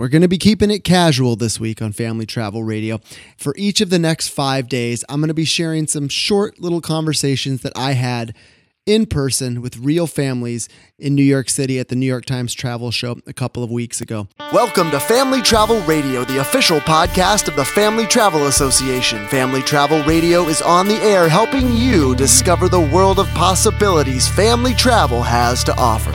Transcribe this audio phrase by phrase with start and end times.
[0.00, 3.02] We're going to be keeping it casual this week on Family Travel Radio.
[3.36, 6.80] For each of the next five days, I'm going to be sharing some short little
[6.80, 8.34] conversations that I had
[8.86, 12.90] in person with real families in New York City at the New York Times Travel
[12.90, 14.26] Show a couple of weeks ago.
[14.54, 19.28] Welcome to Family Travel Radio, the official podcast of the Family Travel Association.
[19.28, 24.72] Family Travel Radio is on the air helping you discover the world of possibilities family
[24.72, 26.10] travel has to offer.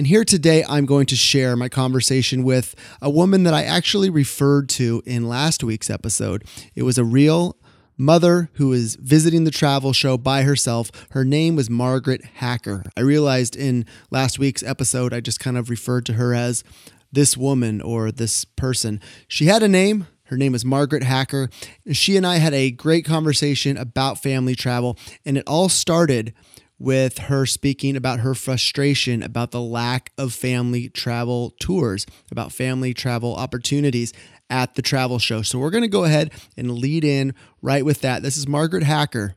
[0.00, 4.08] And here today, I'm going to share my conversation with a woman that I actually
[4.08, 6.44] referred to in last week's episode.
[6.74, 7.58] It was a real
[7.98, 10.90] mother who is visiting the travel show by herself.
[11.10, 12.82] Her name was Margaret Hacker.
[12.96, 16.64] I realized in last week's episode, I just kind of referred to her as
[17.12, 19.02] this woman or this person.
[19.28, 20.06] She had a name.
[20.28, 21.50] Her name is Margaret Hacker.
[21.92, 24.96] She and I had a great conversation about family travel,
[25.26, 26.32] and it all started
[26.80, 32.94] with her speaking about her frustration about the lack of family travel tours, about family
[32.94, 34.12] travel opportunities
[34.48, 35.42] at the travel show.
[35.42, 38.22] So we're going to go ahead and lead in right with that.
[38.22, 39.36] This is Margaret Hacker,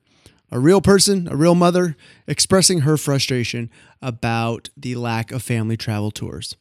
[0.52, 3.70] a real person, a real mother, expressing her frustration
[4.02, 6.56] about the lack of family travel tours.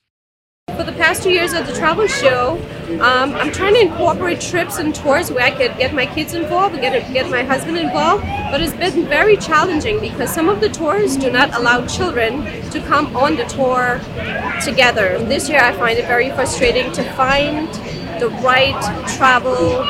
[0.82, 2.56] For the past two years at the travel show,
[3.00, 6.74] um, I'm trying to incorporate trips and tours where I could get my kids involved,
[6.80, 8.24] get get my husband involved.
[8.24, 12.80] But it's been very challenging because some of the tours do not allow children to
[12.80, 14.00] come on the tour
[14.64, 15.18] together.
[15.24, 17.68] This year, I find it very frustrating to find
[18.20, 18.80] the right
[19.16, 19.84] travel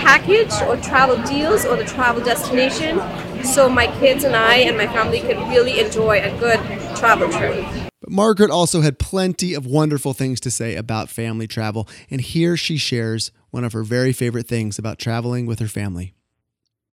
[0.00, 3.00] package or travel deals or the travel destination
[3.44, 6.60] so my kids and I and my family could really enjoy a good
[6.96, 7.64] travel trip.
[8.10, 12.76] Margaret also had plenty of wonderful things to say about family travel, and here she
[12.76, 16.12] shares one of her very favorite things about traveling with her family.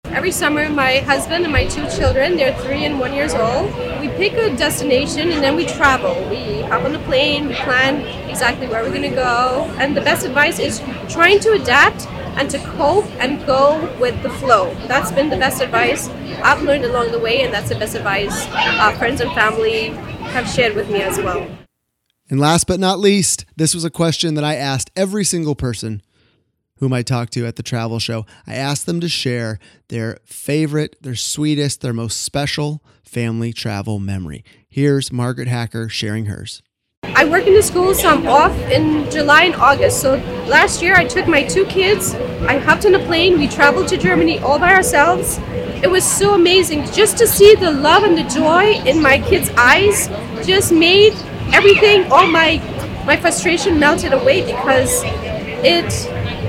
[0.05, 4.09] Every summer, my husband and my two children, they're three and one years old, we
[4.09, 6.13] pick a destination and then we travel.
[6.29, 9.73] We hop on the plane, we plan exactly where we're going to go.
[9.79, 12.05] And the best advice is trying to adapt
[12.37, 14.71] and to cope and go with the flow.
[14.85, 16.09] That's been the best advice
[16.43, 20.47] I've learned along the way, and that's the best advice uh, friends and family have
[20.47, 21.47] shared with me as well.
[22.29, 26.01] And last but not least, this was a question that I asked every single person
[26.77, 28.25] whom I talked to at the travel show.
[28.45, 34.43] I asked them to share their favorite, their sweetest, their most special family travel memory.
[34.69, 36.61] Here's Margaret Hacker sharing hers.
[37.03, 40.01] I work in the school, so I'm off in July and August.
[40.01, 40.15] So
[40.47, 43.97] last year I took my two kids, I hopped on a plane, we traveled to
[43.97, 45.39] Germany all by ourselves.
[45.83, 46.85] It was so amazing.
[46.91, 50.07] Just to see the love and the joy in my kids' eyes
[50.45, 51.13] just made
[51.53, 52.57] everything, all my
[53.05, 55.01] my frustration melted away because
[55.63, 55.85] it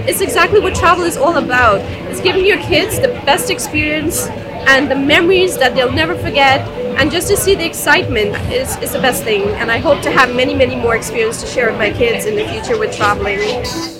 [0.08, 1.80] it's exactly what travel is all about.
[2.10, 4.26] It's giving your kids the best experience
[4.66, 6.66] and the memories that they'll never forget.
[6.98, 9.42] And just to see the excitement is, is the best thing.
[9.60, 12.34] And i hope to have many many more experience to share with my kids in
[12.34, 13.97] the future with traveling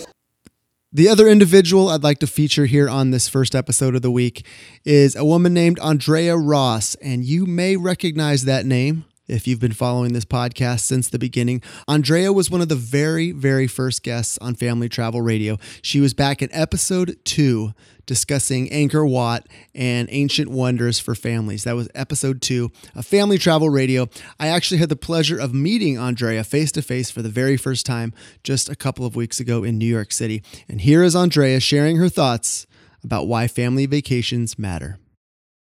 [0.93, 4.47] the other individual I'd like to feature here on this first episode of the week
[4.85, 9.73] is a woman named Andrea Ross, and you may recognize that name if you've been
[9.73, 11.63] following this podcast since the beginning.
[11.87, 15.59] Andrea was one of the very, very first guests on Family Travel Radio.
[15.83, 17.75] She was back in episode two
[18.07, 21.65] discussing Angkor Wat and ancient wonders for families.
[21.65, 24.09] That was episode two of Family Travel Radio.
[24.41, 27.85] I actually had the pleasure of meeting Andrea face to face for the very first
[27.85, 30.43] time just a couple of weeks ago in New York City.
[30.69, 32.67] And here is Andrea sharing her thoughts
[33.05, 34.99] about why family vacations matter.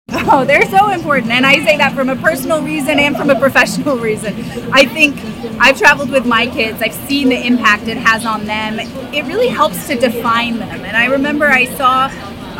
[0.30, 1.32] Oh, they're so important.
[1.32, 4.36] And I say that from a personal reason and from a professional reason.
[4.74, 5.16] I think
[5.60, 8.80] I've traveled with my kids, I've seen the impact it has on them.
[9.14, 10.84] It really helps to define them.
[10.84, 12.10] And I remember I saw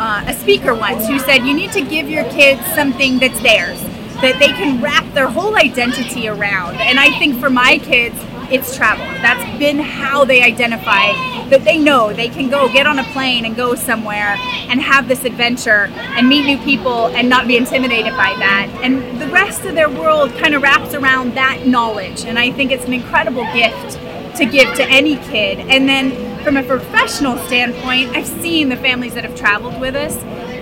[0.00, 3.80] uh, a speaker once who said, You need to give your kids something that's theirs,
[4.22, 6.76] that they can wrap their whole identity around.
[6.76, 8.16] And I think for my kids,
[8.50, 9.04] it's travel.
[9.20, 11.12] That's been how they identify
[11.50, 14.36] that they know they can go get on a plane and go somewhere
[14.68, 18.68] and have this adventure and meet new people and not be intimidated by that.
[18.82, 22.24] And the rest of their world kind of wraps around that knowledge.
[22.24, 23.98] And I think it's an incredible gift
[24.36, 25.60] to give to any kid.
[25.60, 30.16] And then from a professional standpoint, I've seen the families that have traveled with us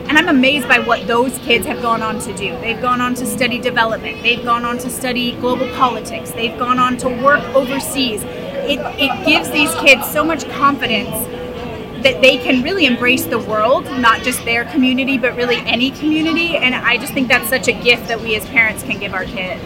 [0.09, 2.57] and I'm amazed by what those kids have gone on to do.
[2.61, 6.79] They've gone on to study development, they've gone on to study global politics, they've gone
[6.79, 8.23] on to work overseas.
[8.69, 11.11] It, it gives these kids so much confidence
[12.03, 16.57] that they can really embrace the world, not just their community, but really any community.
[16.57, 19.25] And I just think that's such a gift that we as parents can give our
[19.25, 19.63] kids.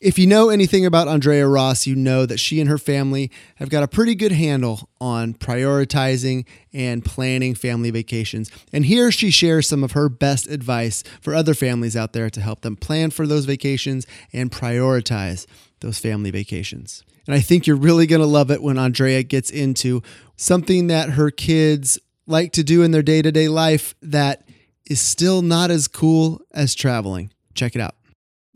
[0.00, 3.68] If you know anything about Andrea Ross, you know that she and her family have
[3.68, 8.50] got a pretty good handle on prioritizing and planning family vacations.
[8.72, 12.40] And here she shares some of her best advice for other families out there to
[12.40, 15.46] help them plan for those vacations and prioritize
[15.80, 17.04] those family vacations.
[17.26, 20.02] And I think you're really going to love it when Andrea gets into
[20.36, 24.48] something that her kids like to do in their day to day life that
[24.88, 27.32] is still not as cool as traveling.
[27.54, 27.94] Check it out.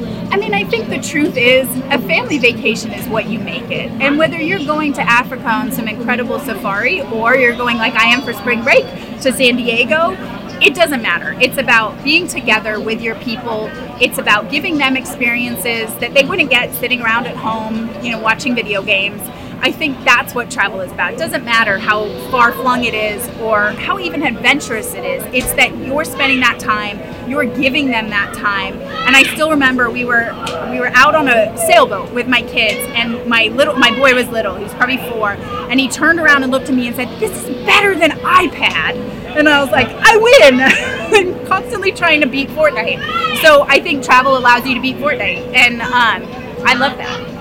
[0.01, 3.91] I mean, I think the truth is a family vacation is what you make it.
[4.01, 8.07] And whether you're going to Africa on some incredible safari or you're going like I
[8.07, 8.85] am for spring break
[9.21, 10.17] to San Diego,
[10.65, 11.37] it doesn't matter.
[11.41, 13.69] It's about being together with your people.
[14.01, 18.19] It's about giving them experiences that they wouldn't get sitting around at home, you know,
[18.19, 19.21] watching video games.
[19.65, 21.15] I think that's what travel is about.
[21.15, 25.25] It doesn't matter how far flung it is or how even adventurous it is.
[25.33, 27.01] It's that you're spending that time,
[27.31, 28.75] you're giving them that time.
[28.75, 30.35] And I still remember we were
[30.71, 34.29] we were out on a sailboat with my kids and my little my boy was
[34.29, 35.31] little, he was probably 4,
[35.71, 38.97] and he turned around and looked at me and said, "This is better than iPad."
[39.35, 40.61] And I was like, "I win."
[41.41, 43.41] I'm constantly trying to beat Fortnite.
[43.41, 46.23] So I think travel allows you to beat Fortnite and um,
[46.67, 47.34] I love that.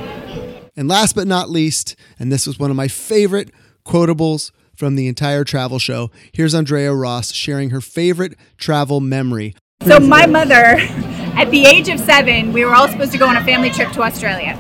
[0.76, 3.52] And last but not least, and this was one of my favorite
[3.86, 9.56] quotables from the entire travel show, here's Andrea Ross sharing her favorite travel memory.
[9.86, 10.78] So, my mother,
[11.36, 13.92] at the age of seven, we were all supposed to go on a family trip
[13.92, 14.58] to Australia.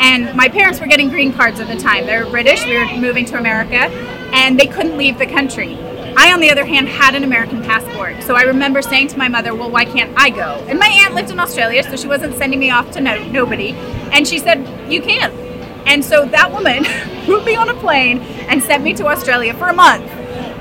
[0.00, 2.06] And my parents were getting green cards at the time.
[2.06, 3.92] They were British, we were moving to America,
[4.32, 5.76] and they couldn't leave the country.
[6.16, 8.22] I, on the other hand, had an American passport.
[8.22, 10.64] So I remember saying to my mother, Well, why can't I go?
[10.68, 13.72] And my aunt lived in Australia, so she wasn't sending me off to no- nobody.
[14.12, 14.58] And she said,
[14.92, 15.47] You can.
[15.88, 16.84] And so that woman
[17.24, 18.18] put me on a plane
[18.48, 20.04] and sent me to Australia for a month.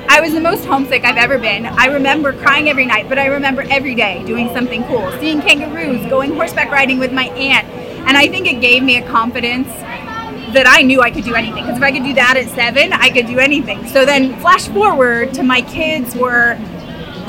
[0.09, 1.65] I was the most homesick I've ever been.
[1.65, 6.05] I remember crying every night, but I remember every day doing something cool, seeing kangaroos,
[6.09, 7.67] going horseback riding with my aunt.
[8.07, 9.67] And I think it gave me a confidence
[10.53, 11.65] that I knew I could do anything.
[11.65, 13.85] Because if I could do that at seven, I could do anything.
[13.87, 16.57] So then, flash forward to my kids were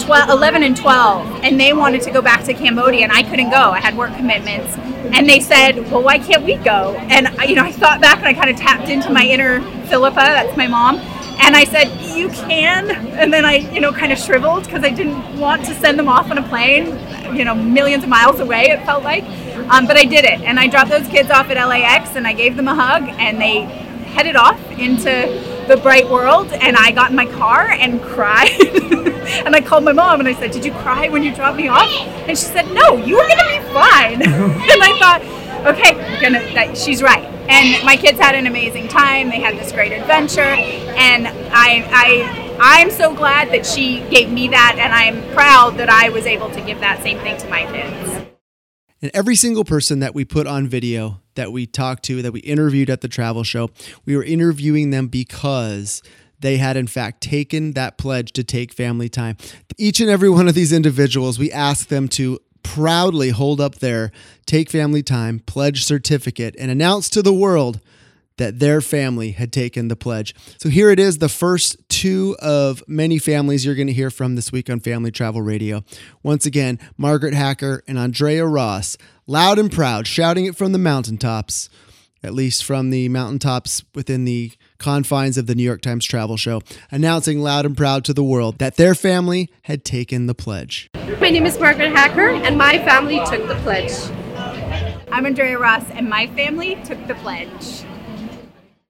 [0.01, 3.51] 12, 11 and 12, and they wanted to go back to Cambodia, and I couldn't
[3.51, 3.57] go.
[3.57, 4.77] I had work commitments.
[5.13, 6.95] And they said, Well, why can't we go?
[7.09, 10.17] And, you know, I thought back and I kind of tapped into my inner Philippa,
[10.17, 10.97] that's my mom.
[11.41, 12.91] And I said, You can.
[13.17, 16.09] And then I, you know, kind of shriveled because I didn't want to send them
[16.09, 16.87] off on a plane,
[17.35, 19.25] you know, millions of miles away, it felt like.
[19.71, 20.41] Um, but I did it.
[20.43, 23.41] And I dropped those kids off at LAX and I gave them a hug and
[23.41, 23.63] they
[24.13, 26.53] headed off into the bright world.
[26.53, 29.18] And I got in my car and cried.
[29.29, 31.69] And I called my mom and I said, Did you cry when you dropped me
[31.69, 31.91] off?
[32.29, 34.23] And she said, No, you were going to be fine.
[34.23, 37.25] and I thought, Okay, gonna, that, she's right.
[37.49, 39.29] And my kids had an amazing time.
[39.29, 40.41] They had this great adventure.
[40.41, 44.77] And I, I, I'm so glad that she gave me that.
[44.79, 48.29] And I'm proud that I was able to give that same thing to my kids.
[49.03, 52.41] And every single person that we put on video, that we talked to, that we
[52.41, 53.71] interviewed at the travel show,
[54.05, 56.03] we were interviewing them because
[56.41, 59.37] they had in fact taken that pledge to take family time.
[59.77, 64.13] Each and every one of these individuals, we asked them to proudly hold up their
[64.45, 67.81] take family time pledge certificate and announce to the world
[68.37, 70.35] that their family had taken the pledge.
[70.59, 74.37] So here it is, the first two of many families you're going to hear from
[74.37, 75.83] this week on Family Travel Radio.
[76.23, 78.97] Once again, Margaret Hacker and Andrea Ross,
[79.27, 81.69] loud and proud, shouting it from the mountaintops,
[82.23, 86.61] at least from the mountaintops within the confines of the New York Times Travel Show,
[86.91, 90.91] announcing loud and proud to the world that their family had taken the pledge.
[91.21, 93.93] My name is Margaret Hacker, and my family took the pledge.
[95.11, 97.85] I'm Andrea Ross, and my family took the pledge.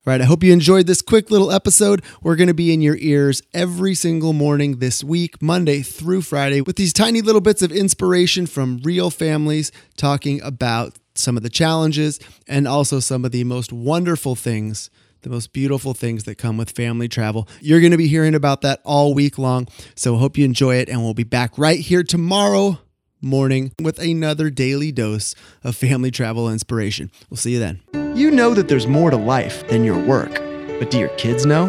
[0.08, 2.02] All right, I hope you enjoyed this quick little episode.
[2.22, 6.62] We're going to be in your ears every single morning this week, Monday through Friday,
[6.62, 11.50] with these tiny little bits of inspiration from real families talking about some of the
[11.50, 14.90] challenges and also some of the most wonderful things,
[15.22, 17.48] the most beautiful things that come with family travel.
[17.60, 19.66] You're going to be hearing about that all week long.
[19.94, 22.78] So hope you enjoy it, and we'll be back right here tomorrow
[23.20, 25.34] morning with another daily dose
[25.64, 27.10] of family travel inspiration.
[27.28, 27.82] We'll see you then.
[28.16, 30.34] You know that there's more to life than your work,
[30.78, 31.66] but do your kids know?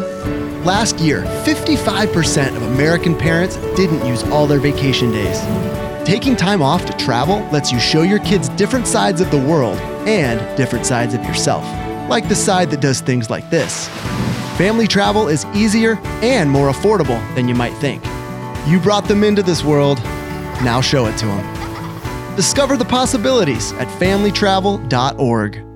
[0.64, 5.89] Last year, 55% of American parents didn't use all their vacation days.
[6.10, 9.78] Taking time off to travel lets you show your kids different sides of the world
[10.08, 11.62] and different sides of yourself,
[12.10, 13.86] like the side that does things like this.
[14.58, 18.04] Family travel is easier and more affordable than you might think.
[18.66, 19.98] You brought them into this world,
[20.64, 22.34] now show it to them.
[22.34, 25.69] Discover the possibilities at familytravel.org.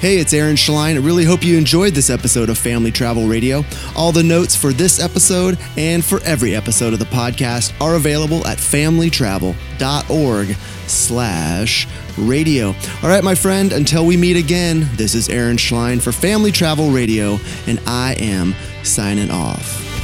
[0.00, 0.94] Hey, it's Aaron Schlein.
[0.94, 3.64] I really hope you enjoyed this episode of Family Travel Radio.
[3.96, 8.46] All the notes for this episode and for every episode of the podcast are available
[8.46, 12.68] at familytravel.org slash radio.
[13.02, 16.90] All right, my friend, until we meet again, this is Aaron Schlein for Family Travel
[16.90, 19.97] Radio, and I am signing off.